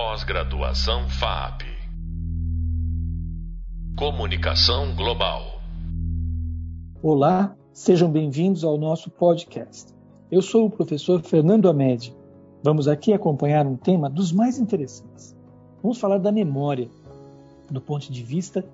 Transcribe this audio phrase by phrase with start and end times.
[0.00, 1.62] Pós-graduação FAP.
[3.98, 5.60] Comunicação Global.
[7.02, 9.92] Olá, sejam bem-vindos ao nosso podcast.
[10.30, 12.16] Eu sou o professor Fernando Amedi.
[12.62, 15.36] Vamos aqui acompanhar um tema dos mais interessantes.
[15.82, 16.88] Vamos falar da memória,
[17.68, 18.64] do ponto de vista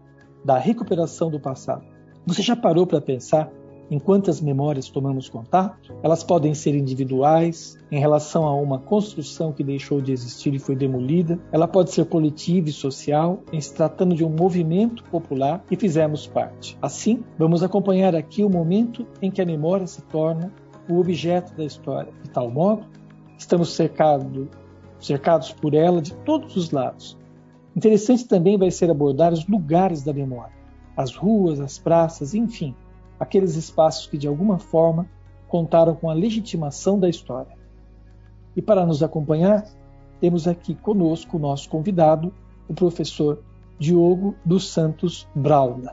[0.45, 1.87] da recuperação do passado.
[2.27, 3.51] Você já parou para pensar
[3.91, 5.95] em quantas memórias tomamos contato?
[6.03, 10.75] Elas podem ser individuais, em relação a uma construção que deixou de existir e foi
[10.75, 11.39] demolida.
[11.53, 16.27] Ela pode ser coletiva e social, em se tratando de um movimento popular que fizemos
[16.27, 16.79] parte.
[16.81, 20.53] Assim, vamos acompanhar aqui o momento em que a memória se torna
[20.89, 22.13] o objeto da história.
[22.23, 22.87] De tal modo,
[23.39, 24.49] estamos cercado,
[24.99, 27.19] cercados por ela de todos os lados.
[27.77, 30.55] Interessante também vai ser abordar os lugares da memória,
[30.97, 32.75] as ruas, as praças, enfim,
[33.25, 35.09] aqueles espaços que de alguma forma
[35.49, 37.57] contaram com a legitimação da história.
[38.57, 39.65] E para nos acompanhar,
[40.21, 42.33] temos aqui conosco o nosso convidado,
[42.69, 43.43] o professor
[43.79, 45.93] Diogo dos Santos Braula.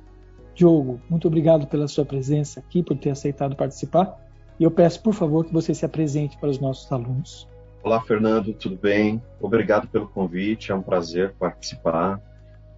[0.54, 4.20] Diogo, muito obrigado pela sua presença aqui, por ter aceitado participar.
[4.60, 7.48] E eu peço, por favor, que você se apresente para os nossos alunos.
[7.82, 9.22] Olá, Fernando, tudo bem?
[9.40, 12.22] Obrigado pelo convite, é um prazer participar.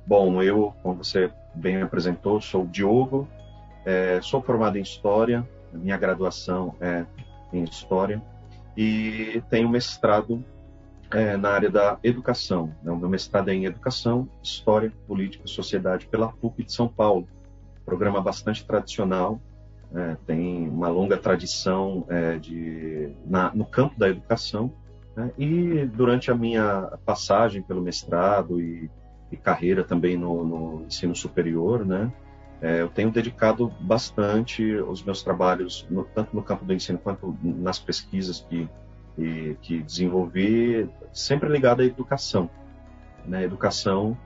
[0.05, 3.27] Bom, eu, como você bem apresentou, sou o Diogo,
[3.85, 7.05] é, sou formado em História, minha graduação é
[7.51, 8.21] em História,
[8.75, 10.43] e tenho mestrado
[11.11, 12.73] é, na área da educação.
[12.81, 12.91] Né?
[12.91, 17.27] O meu mestrado é em Educação, História, Política e Sociedade pela PUC de São Paulo.
[17.85, 19.39] Programa bastante tradicional,
[19.93, 24.73] é, tem uma longa tradição é, de, na, no campo da educação.
[25.15, 25.31] Né?
[25.37, 28.89] E durante a minha passagem pelo mestrado e,
[29.31, 32.11] e carreira também no, no ensino superior, né?
[32.63, 37.37] É, eu tenho dedicado bastante os meus trabalhos, no, tanto no campo do ensino quanto
[37.43, 38.69] nas pesquisas que,
[39.17, 42.49] que, que desenvolvi, sempre ligado à educação.
[43.25, 43.43] Né?
[43.43, 44.17] Educação,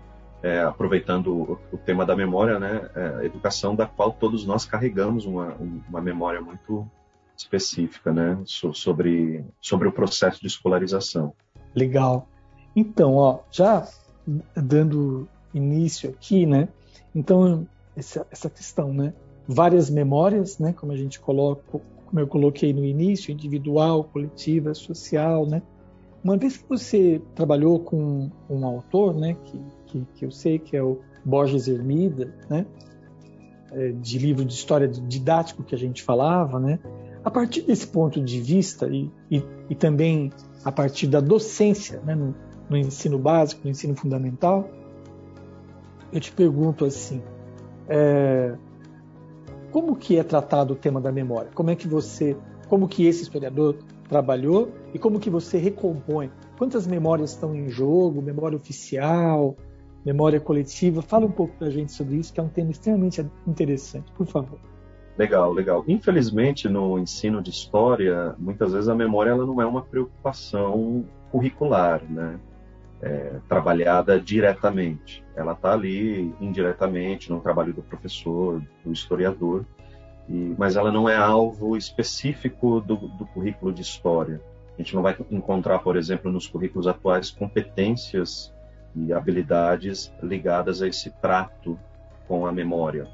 [0.43, 2.87] é, aproveitando o, o, tema da memória, né?
[2.95, 5.55] É, educação da qual todos nós carregamos uma,
[5.89, 6.87] uma memória muito
[7.35, 8.37] específica né?
[8.45, 11.33] So, sobre, sobre o processo de escolarização.
[11.73, 12.27] Legal.
[12.75, 13.87] Então, ó, já
[14.55, 16.69] dando início aqui, né?
[17.15, 17.67] Então,
[17.97, 19.13] essa, essa questão, né?
[19.47, 20.73] Várias memórias, né?
[20.73, 21.63] Como a gente coloca,
[22.05, 25.61] como eu coloquei no início, individual, coletiva, social, né?
[26.23, 29.35] Uma vez que você trabalhou com um autor, né?
[29.45, 32.65] Que, que, que eu sei que é o Borges Hermida, né?
[33.71, 36.79] É, de livro de história didático que a gente falava, né?
[37.23, 40.31] A partir desse ponto de vista e, e, e também
[40.63, 42.13] a partir da docência, né?
[42.13, 42.35] No,
[42.69, 44.69] no ensino básico, no ensino fundamental,
[46.11, 47.21] eu te pergunto assim:
[47.87, 48.55] é,
[49.71, 51.51] como que é tratado o tema da memória?
[51.53, 52.35] Como é que você,
[52.67, 53.75] como que esse historiador
[54.09, 56.31] trabalhou e como que você recompõe?
[56.57, 58.21] Quantas memórias estão em jogo?
[58.21, 59.55] Memória oficial,
[60.05, 61.01] memória coletiva?
[61.01, 64.25] Fala um pouco para a gente sobre isso, que é um tema extremamente interessante, por
[64.25, 64.59] favor.
[65.17, 65.83] Legal, legal.
[65.87, 72.03] Infelizmente, no ensino de história, muitas vezes a memória ela não é uma preocupação curricular,
[72.09, 72.39] né?
[73.01, 75.23] É, trabalhada diretamente.
[75.35, 79.65] Ela está ali indiretamente no trabalho do professor, do historiador,
[80.27, 84.41] e, mas ela não é alvo específico do, do, currículo de história.
[84.75, 88.53] A gente não vai encontrar, por exemplo, nos currículos atuais competências
[88.95, 91.79] e habilidades ligadas a esse trato
[92.27, 93.07] com a memória.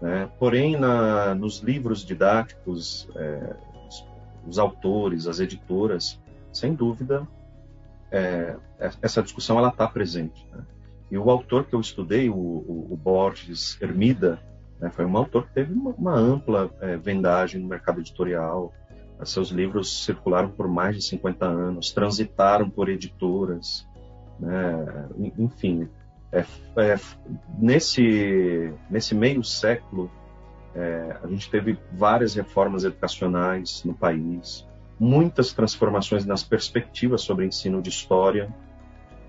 [0.00, 0.28] Né?
[0.38, 4.06] Porém, na, nos livros didáticos, é, os,
[4.46, 6.20] os autores, as editoras,
[6.52, 7.26] sem dúvida,
[8.14, 8.56] é,
[9.02, 10.46] essa discussão ela está presente.
[10.52, 10.62] Né?
[11.10, 14.40] E o autor que eu estudei, o, o, o Borges Hermida,
[14.80, 18.72] né, foi um autor que teve uma, uma ampla é, vendagem no mercado editorial.
[19.24, 23.86] Seus livros circularam por mais de 50 anos, transitaram por editoras,
[24.38, 25.08] né?
[25.38, 25.88] enfim.
[26.30, 26.40] É,
[26.76, 27.00] é,
[27.58, 30.10] nesse, nesse meio século,
[30.74, 34.66] é, a gente teve várias reformas educacionais no país,
[35.04, 38.52] muitas transformações nas perspectivas sobre ensino de história.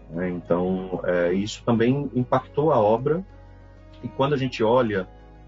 [0.10, 0.30] Né?
[0.30, 3.24] Então, é, isso também impactou a obra.
[4.02, 5.08] E quando a gente olha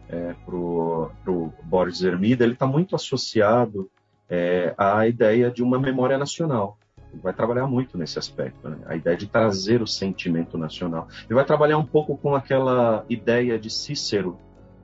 [0.10, 3.90] é, para o Boris Hermida, ele está muito associado
[4.30, 6.78] é, à ideia de uma memória nacional.
[7.14, 8.80] Ele vai trabalhar muito nesse aspecto, né?
[8.86, 11.08] a ideia de trazer o sentimento nacional.
[11.26, 14.38] Ele vai trabalhar um pouco com aquela ideia de Cícero,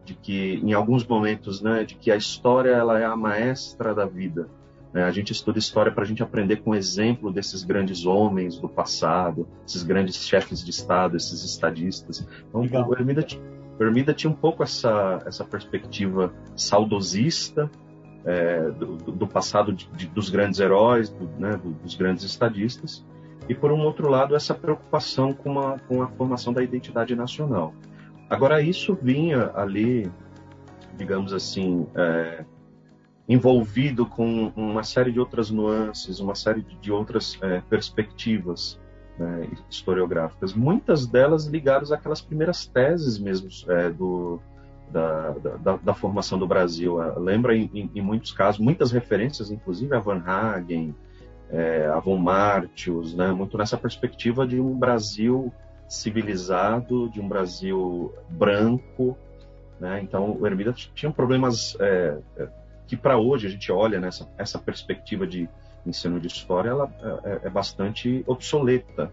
[0.05, 4.05] de que em alguns momentos, né, de que a história ela é a maestra da
[4.05, 4.49] vida.
[4.93, 5.03] Né?
[5.03, 8.69] A gente estuda história para a gente aprender com o exemplo desses grandes homens do
[8.69, 12.25] passado, esses grandes chefes de Estado, esses estadistas.
[12.47, 12.87] Então, Legal.
[12.87, 13.25] o Hermida,
[13.79, 17.69] o Hermida tinha um pouco essa, essa perspectiva saudosista
[18.23, 23.03] é, do, do, passado de, de, dos grandes heróis, do, né, dos grandes estadistas,
[23.49, 27.73] e por um outro lado essa preocupação com, uma, com a formação da identidade nacional.
[28.29, 30.09] Agora isso vinha ali,
[30.97, 32.45] digamos assim, é,
[33.27, 38.79] envolvido com uma série de outras nuances, uma série de outras é, perspectivas
[39.17, 44.39] né, historiográficas, muitas delas ligadas àquelas primeiras teses mesmo é, do,
[44.91, 46.97] da, da, da, formação do Brasil.
[47.17, 50.93] Lembra, em, em, muitos casos, muitas referências, inclusive a Van Hagen,
[51.49, 55.53] é, a Von Martius, né, muito nessa perspectiva de um Brasil
[55.87, 59.17] civilizado, de um Brasil branco.
[59.79, 60.01] Né?
[60.01, 64.59] Então, o Hermida tinha problemas é, é que, para hoje, a gente olha nessa essa
[64.59, 65.49] perspectiva de
[65.85, 66.91] ensino de história, ela
[67.23, 69.11] é, é bastante obsoleta.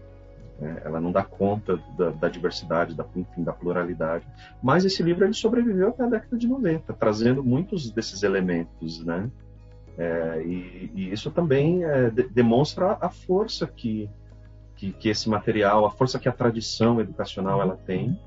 [0.59, 0.81] Né?
[0.85, 4.25] Ela não dá conta da, da, diversidade, da, enfim, da pluralidade.
[4.61, 9.29] Mas esse livro ele sobreviveu até a década de 90, trazendo muitos desses elementos, né?
[9.97, 14.09] É, e, e, isso também é, de, demonstra a força que,
[14.75, 18.17] que, que, esse material, a força que a tradição educacional ela tem.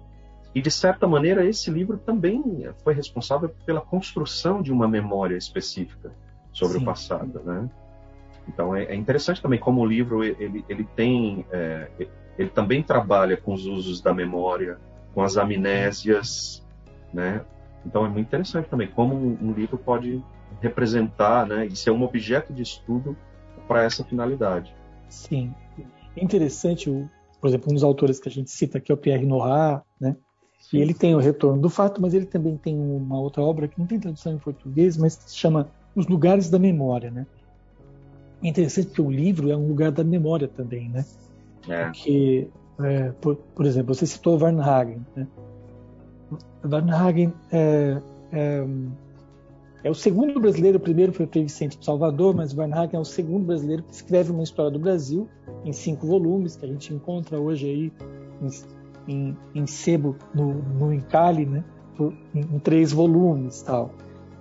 [0.54, 2.42] E, de certa maneira, esse livro também
[2.82, 6.12] foi responsável pela construção de uma memória específica
[6.52, 6.82] sobre Sim.
[6.82, 7.68] o passado, né?
[8.46, 11.44] Então, é, é, interessante também como o livro, ele, ele tem...
[11.50, 11.88] É,
[12.38, 14.78] ele também trabalha com os usos da memória,
[15.12, 16.64] com as amnésias,
[17.12, 17.44] né?
[17.86, 20.22] Então, é muito interessante também como um, um livro pode
[20.60, 23.16] representar né, e ser um objeto de estudo
[23.68, 24.74] para essa finalidade.
[25.08, 25.54] Sim.
[26.16, 27.08] É interessante, o,
[27.40, 30.16] por exemplo, um dos autores que a gente cita aqui é o Pierre Nora, né?
[30.72, 33.78] E ele tem o Retorno do Fato, mas ele também tem uma outra obra que
[33.78, 37.26] não tem tradução em português, mas se chama Os Lugares da Memória, né?
[38.42, 41.04] É interessante porque o livro é um lugar da memória também, né?
[41.68, 41.84] É.
[41.84, 42.48] Porque,
[42.80, 45.26] é, por, por, exemplo, você citou Varnhagen, né?
[46.62, 48.00] Varnhagen é,
[48.32, 48.66] é
[49.84, 52.98] é o segundo brasileiro, o primeiro foi o Frei Vicente de Salvador, mas Barnhagen é
[52.98, 55.28] o segundo brasileiro que escreve uma história do Brasil
[55.62, 57.92] em cinco volumes, que a gente encontra hoje aí
[59.08, 61.64] em, em, sebo no, no encalhe, né?
[62.34, 63.92] Em, em, três volumes tal.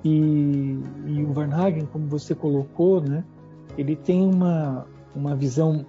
[0.04, 3.24] E, e o Varnhagen, como você colocou, né?
[3.77, 5.86] Ele tem uma, uma visão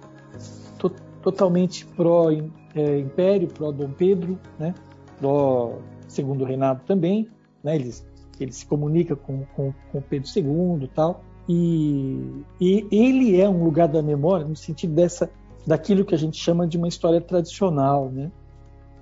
[0.77, 0.91] to,
[1.21, 4.73] totalmente pró-império, é, pró-Dom Pedro, né?
[5.19, 7.29] Pró-Segundo Reinado também,
[7.63, 7.75] né?
[7.75, 8.05] Eles
[8.39, 11.23] ele se comunica com, com, com Pedro II tal.
[11.47, 15.29] E, e, ele é um lugar da memória no sentido dessa
[15.65, 18.31] daquilo que a gente chama de uma história tradicional, né?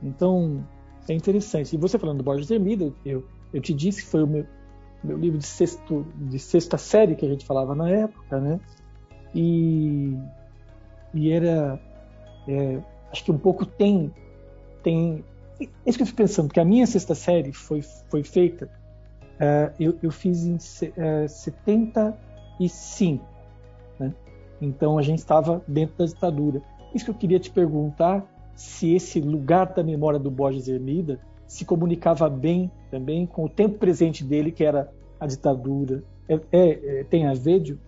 [0.04, 0.64] Então
[1.08, 1.74] é interessante.
[1.74, 3.24] E você falando do Borges Hermida, eu,
[3.54, 4.46] eu te disse que foi o meu,
[5.04, 8.60] meu livro de, sexto, de sexta série que a gente falava na época, né?
[9.34, 10.16] E,
[11.14, 11.80] e era
[12.48, 12.80] é,
[13.12, 14.14] acho que um pouco tem
[14.84, 15.24] tem
[15.60, 18.70] é isso que eu fico pensando, porque a minha sexta série foi, foi feita
[19.34, 23.26] uh, eu, eu, fiz em uh, 75.
[24.00, 24.14] Né?
[24.62, 26.62] Então a gente estava dentro da ditadura.
[26.94, 31.66] Isso que eu queria te perguntar se esse lugar da memória do Borges Hermida se
[31.66, 36.04] comunicava bem também com o tempo presente dele, que era a ditadura.
[36.28, 37.80] É, é, é tem a ver, Dio?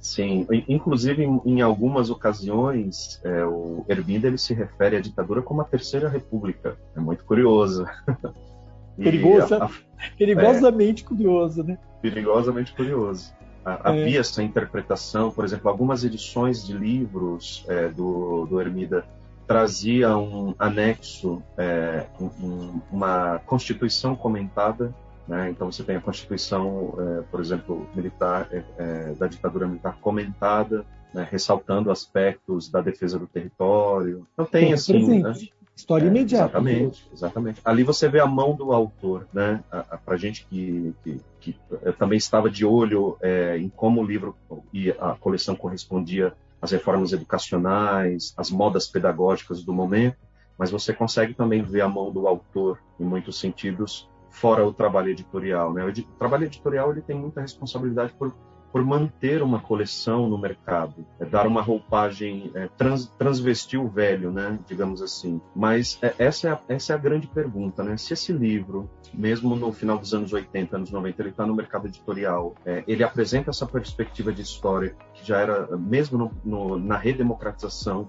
[0.00, 5.64] Sim, inclusive em, algumas ocasiões é, o Hermida ele se refere à ditadura como a
[5.64, 6.76] Terceira República.
[6.96, 7.84] É muito curioso.
[8.96, 9.70] Perigosa, a,
[10.16, 11.78] perigosamente é, curioso, né?
[12.00, 13.32] Perigosamente curioso.
[13.66, 13.78] É.
[13.82, 19.04] Havia essa interpretação, por exemplo, algumas edições de livros é, do, do Hermida
[19.48, 24.94] traziam um anexo, é, um, uma constituição comentada.
[25.26, 25.50] Né?
[25.50, 31.26] Então você tem a constituição, é, por exemplo, militar é, da ditadura militar comentada, né?
[31.30, 34.26] ressaltando aspectos da defesa do território.
[34.34, 35.32] Então tem, assim, né?
[35.74, 36.58] História é, imediata.
[36.58, 37.60] Exatamente, exatamente.
[37.64, 39.62] Ali você vê a mão do autor, né?
[40.04, 41.56] Para gente que, que, que,
[41.98, 44.36] também estava de olho é, em como o livro
[44.74, 50.16] e a coleção correspondia às reformas educacionais, às modas pedagógicas do momento,
[50.58, 55.10] mas você consegue também ver a mão do autor em muitos sentidos fora o trabalho
[55.10, 55.84] editorial, né?
[55.84, 58.34] O trabalho editorial ele tem muita responsabilidade por
[58.72, 64.30] por manter uma coleção no mercado, é dar uma roupagem, é, trans, transvestir o velho,
[64.30, 65.40] né, digamos assim.
[65.54, 67.96] Mas é, essa, é a, essa é a grande pergunta, né?
[67.96, 71.86] Se esse livro, mesmo no final dos anos 80, anos 90, ele está no mercado
[71.86, 76.96] editorial, é, ele apresenta essa perspectiva de história que já era, mesmo no, no, na
[76.96, 78.08] redemocratização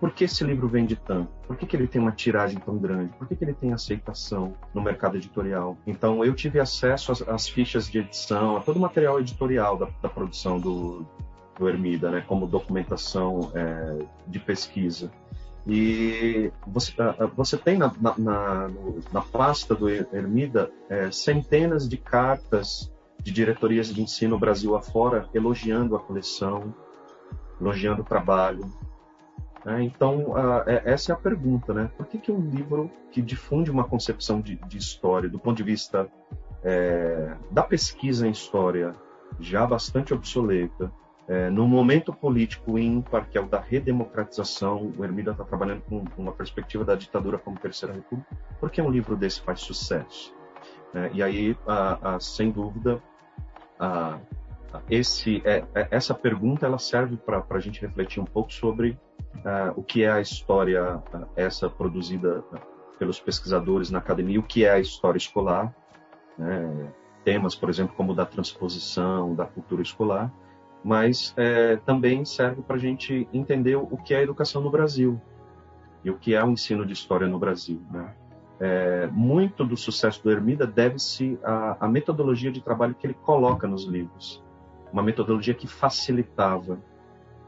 [0.00, 1.30] por que esse livro vende tanto?
[1.46, 3.12] Por que, que ele tem uma tiragem tão grande?
[3.18, 5.76] Por que, que ele tem aceitação no mercado editorial?
[5.86, 9.88] Então, eu tive acesso às, às fichas de edição, a todo o material editorial da,
[10.00, 11.06] da produção do,
[11.58, 15.10] do Hermida, né, como documentação é, de pesquisa.
[15.66, 16.94] E você,
[17.36, 18.70] você tem na, na, na,
[19.12, 22.90] na pasta do Hermida é, centenas de cartas
[23.22, 26.74] de diretorias de ensino Brasil afora elogiando a coleção,
[27.60, 28.64] elogiando o trabalho,
[29.68, 29.82] Né?
[29.82, 31.90] Então, uh, essa é a pergunta, né?
[31.94, 35.62] Por que, que um livro que difunde uma concepção de, de história, do ponto de
[35.62, 36.08] vista
[36.64, 38.94] é, da pesquisa em história,
[39.38, 40.90] já bastante obsoleta,
[41.28, 46.02] é, no momento político ímpar, que é o da redemocratização, o Hermida está trabalhando com
[46.16, 50.34] uma perspectiva da ditadura como Terceira República, por que um livro desse faz sucesso?
[50.94, 53.02] É, e aí, a, a, sem dúvida,
[53.78, 54.18] a,
[54.88, 58.98] esse, é, é, essa pergunta ela serve para a gente refletir um pouco sobre
[59.44, 64.42] uh, o que é a história, uh, essa produzida uh, pelos pesquisadores na academia, o
[64.42, 65.74] que é a história escolar,
[66.36, 66.92] né?
[67.24, 70.32] temas, por exemplo, como da transposição, da cultura escolar,
[70.82, 75.20] mas é, também serve para a gente entender o que é a educação no Brasil
[76.04, 77.82] e o que é o ensino de história no Brasil.
[77.90, 78.14] Né?
[78.60, 83.68] É, muito do sucesso do Hermida deve-se à, à, metodologia de trabalho que ele coloca
[83.68, 84.42] nos livros,
[84.92, 86.78] uma metodologia que facilitava.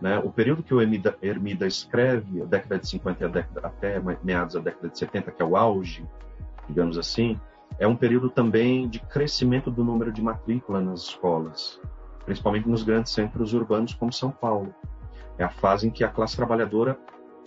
[0.01, 0.19] Né?
[0.19, 4.61] O período que o Hermida, Hermida escreve, a década de 50 década, até meados da
[4.61, 6.07] década de 70, que é o auge,
[6.69, 7.39] digamos assim,
[7.79, 11.81] é um período também de crescimento do número de matrícula nas escolas
[12.31, 14.73] principalmente nos grandes centros urbanos como São Paulo.
[15.37, 16.97] É a fase em que a classe trabalhadora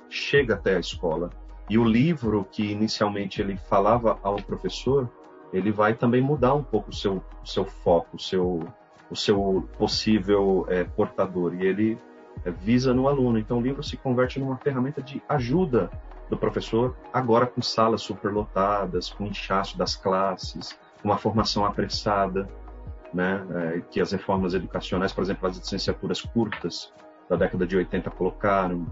[0.10, 1.29] chega até a escola.
[1.69, 5.10] E o livro que inicialmente ele falava ao professor,
[5.53, 8.60] ele vai também mudar um pouco o seu, seu foco, o seu,
[9.10, 11.55] o seu possível é, portador.
[11.55, 11.98] E ele
[12.61, 13.37] visa no aluno.
[13.37, 15.89] Então o livro se converte numa ferramenta de ajuda
[16.29, 22.47] do professor, agora com salas superlotadas, com inchaço das classes, uma formação apressada
[23.13, 26.91] né, é, que as reformas educacionais, por exemplo, as licenciaturas curtas
[27.29, 28.87] da década de 80 colocaram.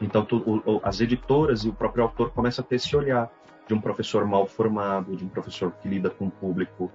[0.00, 3.30] Então, tu, o, as editoras e o próprio autor começam a ter esse olhar
[3.66, 6.90] de um professor mal formado, de um professor que lida com um público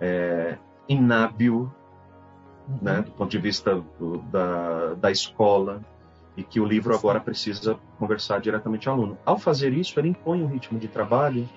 [0.00, 0.56] é,
[0.88, 1.72] inábil,
[2.68, 2.78] uhum.
[2.80, 5.80] né, do ponto de vista do, da, da escola,
[6.36, 9.18] e que o livro agora precisa conversar diretamente ao aluno.
[9.24, 11.48] Ao fazer isso, ele impõe um ritmo de trabalho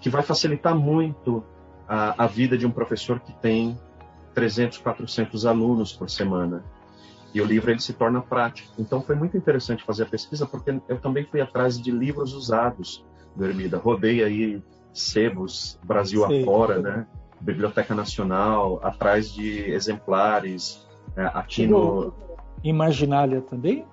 [0.00, 1.44] que vai facilitar muito
[1.88, 3.78] a, a vida de um professor que tem
[4.34, 6.64] 300, 400 alunos por semana.
[7.32, 8.72] E o livro ele se torna prático.
[8.78, 13.04] Então foi muito interessante fazer a pesquisa, porque eu também fui atrás de livros usados
[13.36, 13.78] do Ermida.
[13.78, 14.62] Rodei aí
[14.92, 16.42] sebos Brasil Sim.
[16.42, 17.06] afora, né?
[17.40, 21.30] Biblioteca Nacional, atrás de exemplares né?
[21.34, 22.12] aqui no...
[22.62, 23.84] Imaginália também?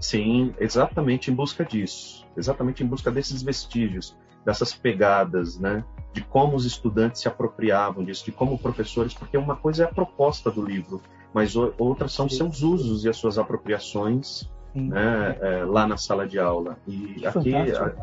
[0.00, 2.26] Sim, exatamente em busca disso.
[2.36, 5.84] Exatamente em busca desses vestígios, dessas pegadas, né?
[6.12, 9.92] de como os estudantes se apropriavam disso, de como professores, porque uma coisa é a
[9.92, 11.00] proposta do livro,
[11.32, 16.38] mas outras são seus usos e as suas apropriações né, é, lá na sala de
[16.38, 16.76] aula.
[16.86, 17.94] E aqui a,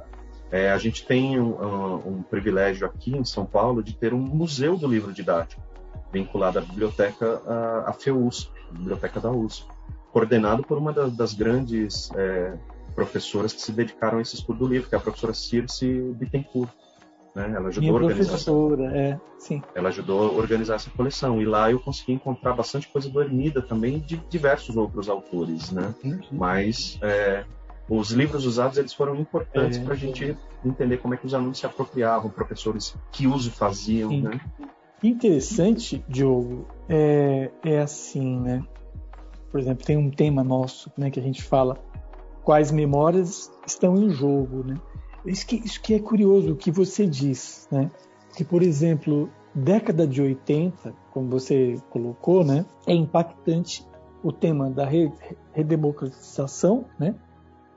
[0.52, 4.78] é, a, gente tem um, um, privilégio aqui em São Paulo de ter um museu
[4.78, 5.62] do livro didático
[6.12, 7.42] vinculado à biblioteca
[7.86, 9.68] a, FEUSP, a biblioteca da USP,
[10.12, 12.58] coordenado por uma das, das grandes é,
[12.96, 16.70] professoras que se dedicaram a esse estudo do livro, que é a professora Circe Bittencourt.
[17.36, 17.54] Né?
[17.56, 18.30] Ela ajudou Minha a organizar.
[18.30, 19.62] Professora, é, sim.
[19.76, 21.42] Ela ajudou a organizar essa coleção.
[21.42, 25.94] E lá eu consegui encontrar bastante coisa do Ermida também, de diversos outros autores, né?
[26.02, 26.20] Sim.
[26.32, 27.46] Mas é,
[27.90, 31.34] os livros usados eles foram importantes é, para a gente entender como é que os
[31.34, 34.22] alunos se apropriavam, professores que uso faziam, sim.
[34.22, 34.40] né?
[35.02, 38.64] Interessante, Diogo, é, é assim, né?
[39.50, 41.78] Por exemplo, tem um tema nosso, né, que a gente fala
[42.44, 44.76] quais memórias estão em jogo, né?
[45.26, 47.90] Isso que, isso que é curioso o que você diz, né?
[48.36, 52.66] Que, por exemplo, década de 80, como você colocou, né?
[52.86, 53.86] É impactante
[54.24, 54.88] o tema da
[55.54, 57.16] redemocratização, né?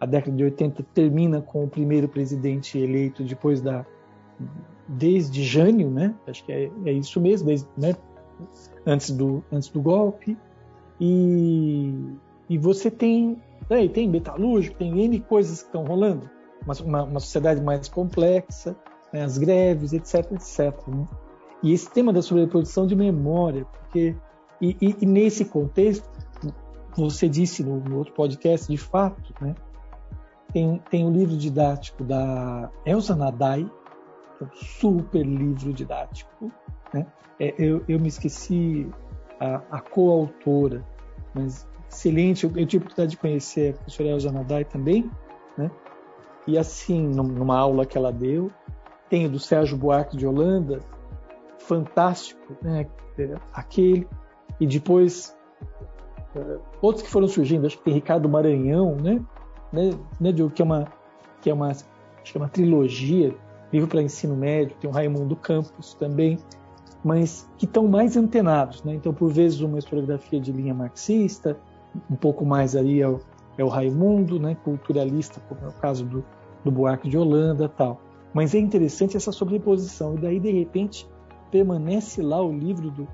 [0.02, 3.86] A década de 80 termina com o primeiro presidente eleito depois da
[4.88, 6.12] desde Jânio, né?
[6.26, 7.94] Acho que é, é isso mesmo, desde, né?
[8.84, 10.36] Antes do antes do golpe
[11.00, 11.94] e
[12.50, 13.40] e você tem
[13.70, 16.28] aí, tem metalúrgico, tem N coisas que estão rolando
[16.64, 18.74] uma, uma, uma sociedade mais complexa,
[19.12, 20.76] né, as greves, etc, etc.
[20.88, 21.06] Né?
[21.62, 24.16] E esse tema da sobreprodução de memória, porque
[24.60, 26.08] e, e, e nesse contexto,
[26.96, 29.54] você disse no, no, outro podcast, de fato, né,
[30.52, 33.68] tem, tem um livro didático da Elsa Nadai,
[34.38, 36.52] que é um super livro didático.
[36.92, 37.06] Né?
[37.40, 38.88] É, eu, eu me esqueci
[39.40, 40.84] a, a coautora,
[41.34, 42.44] mas excelente.
[42.44, 45.10] Eu, eu tive a oportunidade de conhecer a professora Elsa Nadai também,
[45.56, 45.70] né?
[46.46, 48.50] E assim, numa aula que ela deu,
[49.08, 50.80] tem o do Sérgio Buarque de Holanda,
[51.58, 52.86] fantástico, né?
[53.52, 54.08] Aquele.
[54.58, 55.36] E depois
[56.34, 59.20] uh, outros que foram surgindo, acho que tem Ricardo Maranhão, né?
[59.72, 60.86] Né, né que é uma
[61.40, 61.86] que é uma acho
[62.22, 63.34] que é uma trilogia,
[63.72, 66.38] livro para ensino médio, tem o Raimundo Campos também,
[67.04, 68.94] mas que estão mais antenados, né?
[68.94, 71.58] Então, por vezes uma historiografia de linha marxista,
[72.10, 73.20] um pouco mais ali ao,
[73.58, 76.24] é o Raimundo, né, culturalista, como é o caso do,
[76.64, 78.00] do Buarque de Holanda tal.
[78.32, 81.08] Mas é interessante essa sobreposição, e daí, de repente,
[81.50, 83.08] permanece lá o livro do,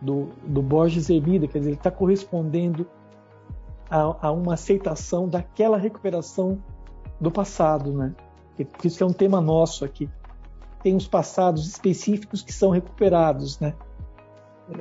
[0.00, 2.86] do, do Borges Hermida, quer dizer, ele está correspondendo
[3.94, 6.60] a, a, uma aceitação daquela recuperação
[7.20, 8.12] do passado, né?
[8.56, 10.10] Por isso é um tema nosso aqui.
[10.82, 13.72] Tem uns passados específicos que são recuperados, né?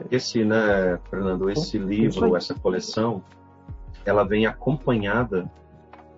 [0.10, 3.24] Esse, né, Fernando, esse então, livro, essa coleção,
[4.04, 5.50] ela vem acompanhada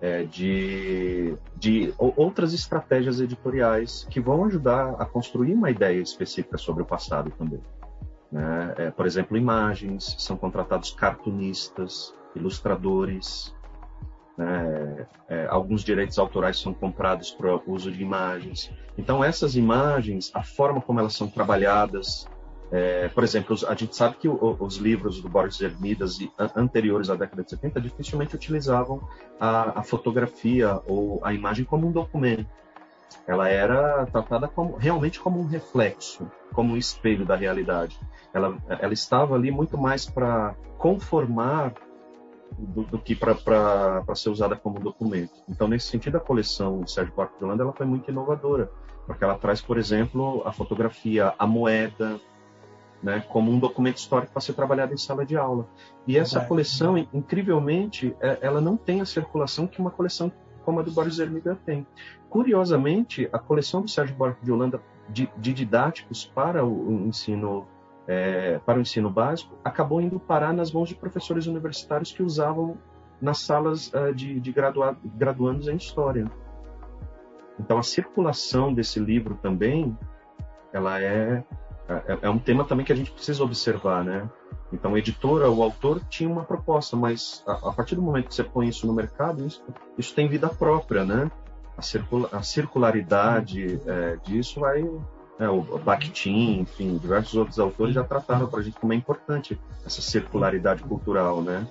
[0.00, 6.82] é, de, de outras estratégias editoriais que vão ajudar a construir uma ideia específica sobre
[6.82, 7.60] o passado também.
[8.30, 8.74] Né?
[8.78, 13.54] É, por exemplo, imagens, são contratados cartunistas, ilustradores,
[14.36, 15.06] né?
[15.28, 18.70] é, alguns direitos autorais são comprados para uso de imagens.
[18.96, 22.28] Então, essas imagens, a forma como elas são trabalhadas,
[22.70, 26.18] é, por exemplo, a gente sabe que o, os livros do Boris Hermidas
[26.54, 29.00] anteriores à década de 70 dificilmente utilizavam
[29.38, 32.46] a, a, fotografia ou a imagem como um documento.
[33.26, 37.98] Ela era tratada como, realmente como um reflexo, como um espelho da realidade.
[38.34, 41.72] Ela, ela estava ali muito mais para conformar
[42.58, 45.32] do, do que para ser usada como documento.
[45.48, 48.70] Então, nesse sentido, a coleção Sérgio Buarque de Holanda ela foi muito inovadora,
[49.06, 52.20] porque ela traz, por exemplo, a fotografia, a moeda,
[53.02, 55.66] né, como um documento histórico para ser trabalhado em sala de aula.
[56.06, 60.32] E essa coleção, incrivelmente, é, ela não tem a circulação que uma coleção
[60.64, 61.86] como a do Boris Hermida tem.
[62.28, 67.66] Curiosamente, a coleção do Sérgio Buarque de Holanda de, de didáticos para o ensino
[68.06, 72.78] é, para o ensino básico acabou indo parar nas mãos de professores universitários que usavam
[73.20, 76.30] nas salas uh, de, de gradua, graduandos em história.
[77.58, 79.96] Então a circulação desse livro também,
[80.72, 81.42] ela é
[81.88, 84.28] é, é, um tema também que a gente precisa observar, né?
[84.72, 88.34] Então, a editora, o autor tinha uma proposta, mas a, a partir do momento que
[88.34, 89.62] você põe isso no mercado, isso,
[89.96, 91.30] isso tem vida própria, né?
[91.76, 94.82] A, circula, a circularidade é, disso vai.
[95.38, 99.60] Né, o Bakhtin, enfim, diversos outros autores já trataram para a gente como é importante
[99.84, 101.66] essa circularidade cultural, né?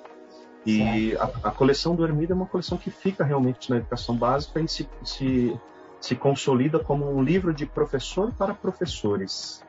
[0.65, 4.59] E a, a, coleção do Hermida é uma coleção que fica realmente na educação básica
[4.59, 5.59] e se, se,
[5.99, 9.63] se consolida como um livro de professor para professores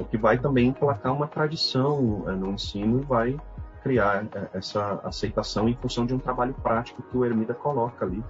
[0.00, 3.40] o que vai também emplacar uma tradição é, no ensino e vai
[3.82, 8.22] criar é, essa aceitação em função de um trabalho prático que o Ermida coloca ali.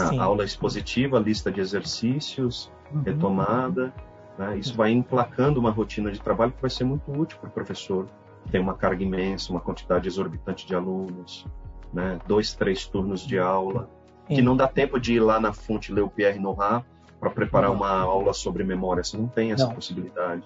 [0.00, 3.02] A aula expositiva, lista de exercícios, uhum.
[3.02, 3.92] retomada.
[4.38, 4.58] Né?
[4.58, 8.06] Isso vai emplacando uma rotina de trabalho que vai ser muito útil para o professor.
[8.50, 11.46] Tem uma carga imensa, uma quantidade exorbitante de alunos,
[11.92, 12.18] né?
[12.26, 13.88] dois, três turnos de aula,
[14.26, 16.84] que não dá tempo de ir lá na fonte ler o Pierre Nora
[17.20, 19.02] para preparar uma aula sobre memória.
[19.02, 19.74] Você não tem essa não.
[19.74, 20.42] possibilidade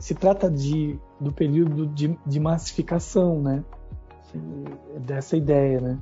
[0.00, 3.62] se trata de, do período de, de massificação, né?
[4.98, 5.98] Dessa ideia, né?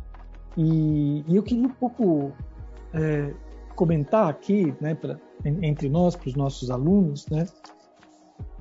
[0.56, 2.32] E, e eu queria um pouco
[2.92, 3.32] é,
[3.74, 7.46] comentar aqui, né, pra, entre nós, para os nossos alunos, né?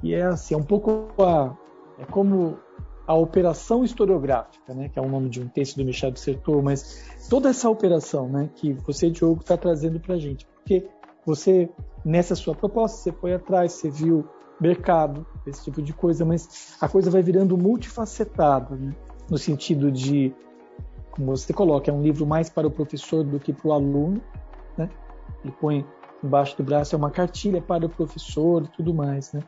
[0.03, 1.55] E é assim, é um pouco a,
[1.99, 2.59] é como
[3.07, 6.61] a operação historiográfica, né, que é o nome de um texto do Michel de Certeau,
[6.61, 10.87] mas toda essa operação, né, que você, Diogo, está trazendo para a gente, porque
[11.25, 11.69] você
[12.03, 14.27] nessa sua proposta você foi atrás, você viu
[14.59, 18.95] mercado, esse tipo de coisa, mas a coisa vai virando multifacetada, né?
[19.29, 20.33] no sentido de,
[21.17, 24.21] como você coloca, é um livro mais para o professor do que para o aluno,
[24.77, 24.88] né?
[25.43, 25.86] Ele põe
[26.23, 29.41] embaixo do braço é uma cartilha para o professor e tudo mais, né?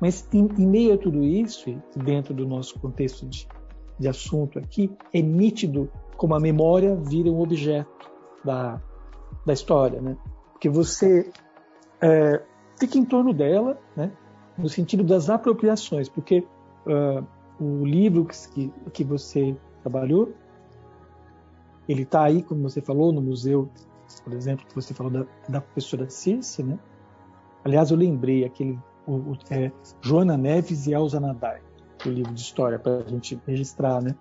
[0.00, 3.48] Mas em, em meio a tudo isso, dentro do nosso contexto de,
[3.98, 8.10] de assunto aqui, é nítido como a memória vira um objeto
[8.44, 8.82] da,
[9.46, 10.16] da história, né?
[10.52, 11.30] Porque você
[12.00, 12.42] é,
[12.78, 14.12] fica em torno dela, né?
[14.58, 16.46] no sentido das apropriações, porque
[16.86, 17.26] uh,
[17.60, 20.32] o livro que, que você trabalhou,
[21.88, 23.68] ele está aí, como você falou, no museu,
[24.22, 26.78] por exemplo, que você falou da, da professora Circe, né?
[27.64, 29.70] Aliás, eu lembrei aquele o, o, é,
[30.00, 31.60] Joana Neves e Elza Nadai,
[32.04, 34.14] o livro de história para a gente registrar, né?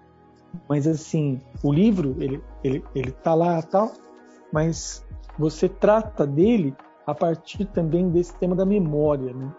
[0.69, 3.91] Mas assim, o livro ele ele ele tá lá tal,
[4.51, 5.05] mas
[5.37, 9.53] você trata dele a partir também desse tema da memória, né?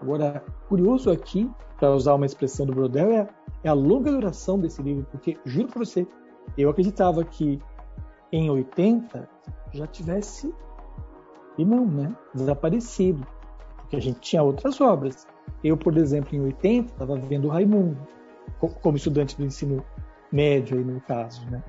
[0.00, 3.28] Agora, curioso aqui, para usar uma expressão do Brodel, é,
[3.64, 6.06] é, a longa duração desse livro, porque, juro para você,
[6.56, 7.60] eu acreditava que
[8.32, 9.28] em 80
[9.72, 10.54] já tivesse,
[11.58, 12.14] e não, né?
[12.34, 13.26] Desaparecido,
[13.76, 15.26] porque a gente tinha outras obras.
[15.62, 17.98] Eu, por exemplo, em 80, estava vendo o Raimundo,
[18.82, 19.84] como estudante do ensino
[20.30, 21.62] médio, aí no caso, né?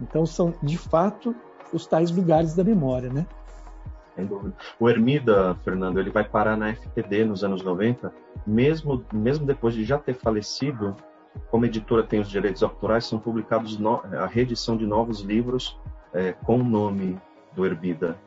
[0.00, 1.34] Então, são, de fato,
[1.72, 3.26] os tais lugares da memória, né?
[4.14, 4.54] sem dúvida.
[4.78, 8.12] O Hermida, Fernando, ele vai parar na FTD nos anos 90,
[8.46, 10.96] mesmo, mesmo depois de já ter falecido,
[11.50, 15.78] como editora tem os direitos autorais, são publicados no, a reedição de novos livros
[16.12, 17.20] é, com o nome
[17.54, 18.18] do Herbida.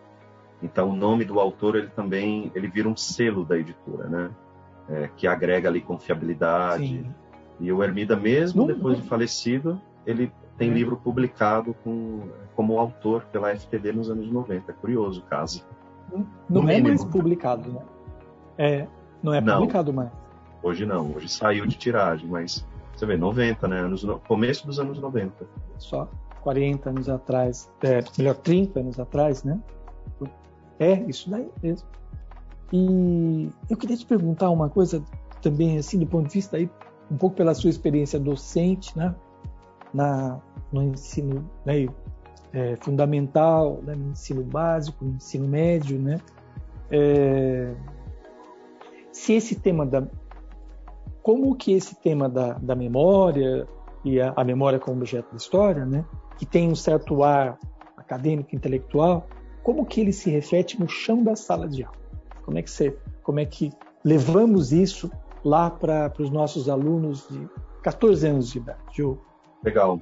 [0.62, 4.32] Então, o nome do autor ele também ele vira um selo da editora, né?
[4.89, 6.88] É, que agrega ali confiabilidade.
[6.88, 7.13] Sim.
[7.60, 9.04] E o Hermida, mesmo não, depois não.
[9.04, 10.74] de falecido, ele tem é.
[10.74, 14.72] livro publicado com, como autor pela FTD nos anos 90.
[14.72, 15.63] É curioso o caso.
[16.12, 17.82] Não, não é mais publicado, né?
[18.58, 18.88] É,
[19.22, 20.10] não é publicado mais.
[20.63, 22.65] Hoje não, hoje saiu de tiragem, mas
[23.00, 23.80] você vê, 90, né?
[23.80, 25.46] Anos, começo dos anos 90.
[25.78, 26.10] Só
[26.42, 29.60] 40 anos atrás, é, melhor, 30 anos atrás, né?
[30.80, 31.88] É, isso daí mesmo.
[32.72, 35.04] E eu queria te perguntar uma coisa
[35.42, 36.70] também, assim, do ponto de vista aí,
[37.12, 39.14] um pouco pela sua experiência docente, né?
[39.94, 40.40] Na,
[40.72, 41.88] no ensino né,
[42.54, 46.20] é, fundamental, né, no ensino básico, no ensino médio, né?
[46.92, 47.74] É,
[49.12, 50.08] se esse tema da,
[51.28, 53.68] como que esse tema da, da memória
[54.06, 56.06] e a, a, memória como objeto da história, né,
[56.38, 57.60] que tem um certo ar
[57.98, 59.28] acadêmico, intelectual,
[59.62, 61.98] como que ele se reflete no chão da sala de aula?
[62.46, 63.74] Como é que você, como é que
[64.06, 65.12] levamos isso
[65.44, 67.46] lá para os nossos alunos de
[67.84, 68.80] 14 anos de idade?
[69.62, 70.00] Legal.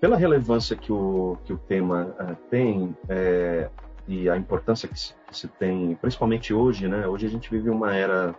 [0.00, 3.70] Pela relevância que o, que o tema uh, tem é,
[4.08, 7.06] e a importância que se, que se tem, principalmente hoje, né?
[7.06, 8.34] Hoje a gente vive uma era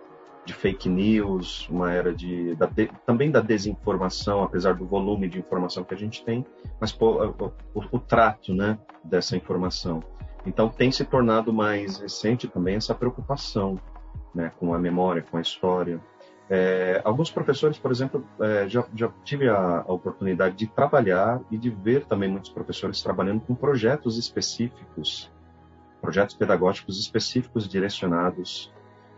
[0.45, 5.39] de fake news, uma era de, da de, também da desinformação, apesar do volume de
[5.39, 6.45] informação que a gente tem,
[6.79, 7.25] mas pô,
[7.73, 10.01] o, o, trato né, dessa informação.
[10.45, 13.79] Então tem se tornado mais recente também essa preocupação
[14.34, 15.99] né, com a memória, com a história.
[16.47, 21.58] É, alguns professores, por exemplo, é, já, já, tive a, a, oportunidade de trabalhar e
[21.58, 25.31] de ver também muitos professores trabalhando com projetos específicos,
[25.99, 28.71] projetos pedagógicos específicos direcionados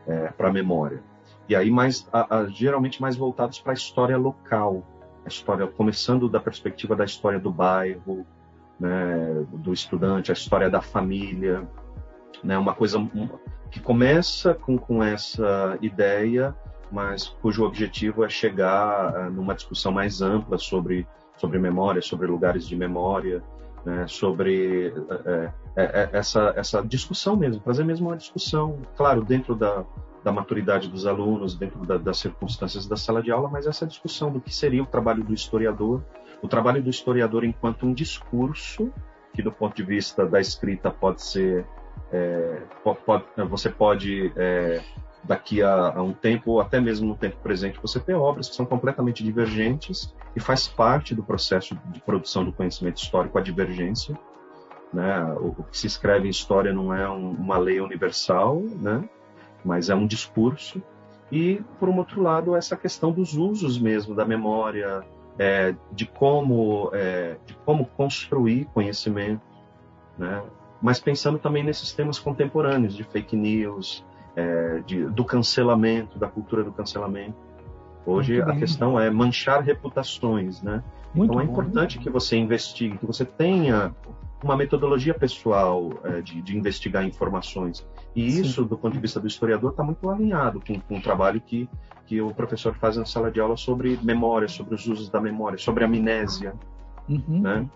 [0.07, 1.03] é, para a memória.
[1.49, 4.83] E aí mais a, a, geralmente mais voltados para a história local,
[5.25, 8.25] a história começando da perspectiva da história do bairro,
[8.79, 11.67] né, do estudante, a história da família,
[12.43, 12.99] né, uma coisa
[13.71, 16.55] que começa com, com essa ideia,
[16.91, 22.67] mas cujo objetivo é chegar uh, numa discussão mais ampla sobre sobre memória, sobre lugares
[22.67, 23.43] de memória,
[23.85, 29.83] né, sobre uh, uh, essa essa discussão mesmo, fazer mesmo uma discussão, claro, dentro da
[30.27, 34.29] da maturidade dos alunos, dentro da, das circunstâncias da sala de aula, mas essa discussão
[34.29, 36.03] do que seria o trabalho do historiador,
[36.41, 38.91] o trabalho do historiador enquanto um discurso,
[39.33, 41.65] que do ponto de vista da escrita pode ser,
[42.11, 42.61] é,
[43.05, 44.81] pode, você pode, é,
[45.23, 48.55] daqui a, a, um tempo, ou até mesmo no tempo presente, você ter obras que
[48.55, 54.13] são completamente divergentes e faz parte do processo de produção do conhecimento histórico a divergência.
[54.91, 55.23] Né?
[55.39, 59.07] O, o que se escreve em história não é um, uma lei universal, né?
[59.63, 60.81] Mas é um discurso.
[61.31, 65.03] E, por um outro lado, essa questão dos usos mesmo da memória,
[65.37, 69.41] é, de, como, é, de como construir conhecimento,
[70.17, 70.41] né?
[70.81, 76.63] mas pensando também nesses temas contemporâneos de fake news, é, de, do cancelamento, da cultura
[76.63, 77.35] do cancelamento.
[78.05, 80.81] Hoje a questão é manchar reputações, né?
[81.13, 83.93] Muito então é importante que você investigue, que você tenha
[84.43, 87.85] uma metodologia pessoal é, de, de, investigar informações.
[88.15, 88.41] E Sim.
[88.41, 91.67] isso, do ponto de vista do historiador, está muito alinhado com, com o trabalho que,
[92.05, 95.57] que o professor faz na sala de aula sobre memória, sobre os usos da memória,
[95.57, 96.53] sobre amnésia,
[97.09, 97.41] uhum.
[97.41, 97.69] né?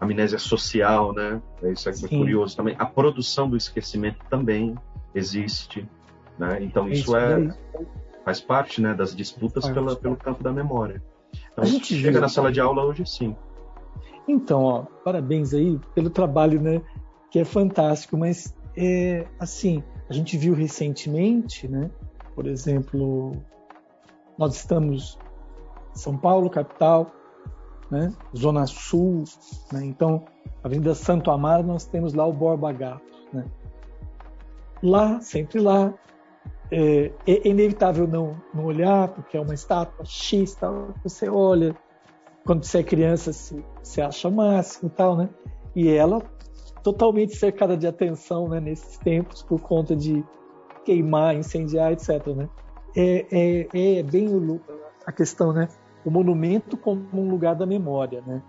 [0.00, 1.40] Amnésia social, né?
[1.62, 2.08] É isso é Sim.
[2.08, 2.74] curioso também.
[2.78, 4.74] A produção do esquecimento também
[5.14, 5.88] existe,
[6.38, 6.58] né?
[6.62, 7.54] Então isso, isso é,
[8.24, 11.02] faz parte, né, das disputas pela, pelo campo da memória.
[11.52, 13.36] Então, a gente chega na sala de aula hoje sim.
[14.28, 16.82] Então, ó, parabéns aí pelo trabalho, né?
[17.30, 21.90] Que é fantástico, mas é assim, a gente viu recentemente, né?
[22.34, 23.32] Por exemplo,
[24.36, 25.18] nós estamos
[25.94, 27.10] em São Paulo, capital,
[27.90, 28.12] né?
[28.36, 29.24] Zona Sul,
[29.72, 29.84] né?
[29.84, 30.24] Então,
[30.62, 33.44] Avenida Santo Amaro, nós temos lá o Borba Gato, né?
[34.82, 35.94] Lá, sempre lá,
[36.70, 41.74] é, é, inevitável não, não olhar, porque é uma estátua X, tal, você olha,
[42.46, 43.32] quando você é criança,
[43.82, 45.28] você acha o máximo e tal, né?
[45.74, 46.22] E ela
[46.82, 50.24] totalmente cercada de atenção né, nesses tempos por conta de
[50.84, 52.24] queimar, incendiar, etc.
[52.28, 52.48] Né?
[52.96, 54.60] É, é, é bem o,
[55.04, 55.68] a questão, né?
[56.04, 58.40] O monumento como um lugar da memória, né?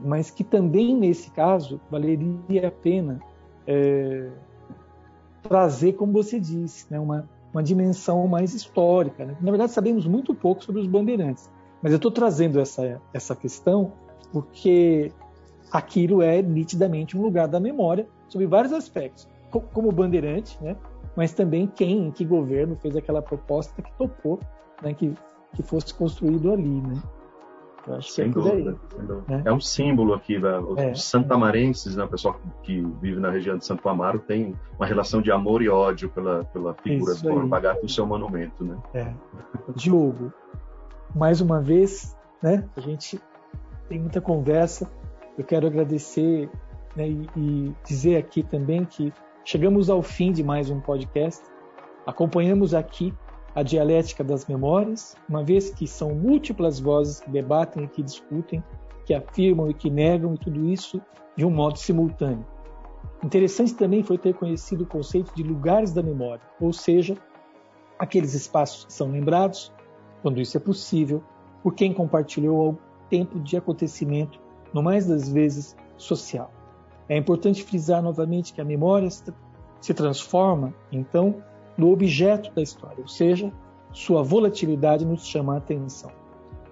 [0.00, 3.20] Mas que também nesse caso valeria a pena
[3.64, 4.28] é,
[5.42, 6.98] trazer, como você disse, né?
[6.98, 9.24] Uma, uma dimensão mais histórica.
[9.24, 9.36] Né?
[9.40, 11.48] Na verdade, sabemos muito pouco sobre os bandeirantes,
[11.84, 13.92] mas eu estou trazendo essa, essa questão
[14.32, 15.12] porque
[15.70, 20.78] aquilo é nitidamente um lugar da memória sobre vários aspectos, como bandeirante, né?
[21.14, 24.40] mas também quem, em que governo fez aquela proposta que topou
[24.82, 24.94] né?
[24.94, 25.12] que,
[25.52, 26.80] que fosse construído ali.
[26.80, 26.94] Né?
[27.86, 29.36] Eu acho sem, que é dúvida, sem dúvida.
[29.36, 29.42] Né?
[29.44, 30.38] É um símbolo aqui.
[30.38, 30.58] Né?
[30.60, 34.86] Os é, santamarenses, né, o pessoal que vive na região de Santo Amaro, tem uma
[34.86, 38.64] relação de amor e ódio pela, pela figura do Borba Gato e o seu monumento.
[38.64, 38.78] Né?
[38.94, 39.12] É.
[39.76, 40.32] Diogo,
[41.14, 43.20] mais uma vez, né, a gente
[43.88, 44.90] tem muita conversa.
[45.38, 46.50] Eu quero agradecer
[46.96, 49.12] né, e, e dizer aqui também que
[49.44, 51.44] chegamos ao fim de mais um podcast.
[52.06, 53.14] Acompanhamos aqui
[53.54, 58.62] a dialética das memórias, uma vez que são múltiplas vozes que debatem e que discutem,
[59.04, 61.00] que afirmam e que negam, e tudo isso
[61.36, 62.44] de um modo simultâneo.
[63.22, 67.16] Interessante também foi ter conhecido o conceito de lugares da memória, ou seja,
[67.98, 69.72] aqueles espaços que são lembrados,
[70.24, 71.22] quando isso é possível,
[71.62, 72.78] por quem compartilhou algum
[73.10, 74.40] tempo de acontecimento,
[74.72, 76.50] no mais das vezes social.
[77.06, 81.42] É importante frisar novamente que a memória se transforma, então,
[81.76, 83.52] no objeto da história, ou seja,
[83.92, 86.10] sua volatilidade nos chama a atenção.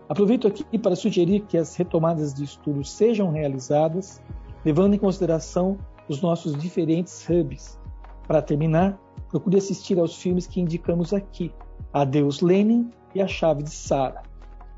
[0.08, 4.22] Aproveito aqui para sugerir que as retomadas de estudo sejam realizadas,
[4.64, 5.76] levando em consideração
[6.08, 7.78] os nossos diferentes hubs.
[8.26, 11.52] Para terminar, procure assistir aos filmes que indicamos aqui:
[11.92, 14.22] Adeus Lenin e A Chave de Sara.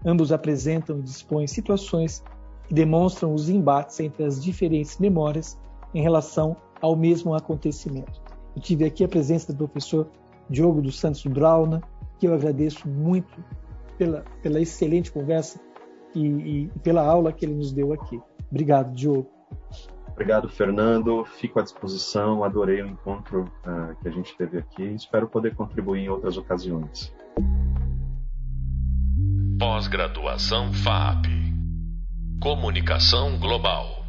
[0.04, 2.22] Ambos apresentam e dispõem situações
[2.66, 5.58] que demonstram os embates entre as diferentes memórias
[5.94, 8.20] em relação ao mesmo acontecimento.
[8.54, 10.08] Eu tive aqui a presença do professor
[10.50, 11.82] Diogo dos Santos Brauna,
[12.18, 13.42] que eu agradeço muito
[13.96, 15.58] pela, pela excelente conversa
[16.14, 18.20] e, e pela aula que ele nos deu aqui.
[18.50, 19.33] Obrigado, Diogo.
[20.14, 21.24] Obrigado, Fernando.
[21.24, 22.44] Fico à disposição.
[22.44, 24.82] Adorei o encontro uh, que a gente teve aqui.
[24.94, 27.12] Espero poder contribuir em outras ocasiões.
[29.58, 31.26] Pós-graduação FAP
[32.40, 34.03] Comunicação Global.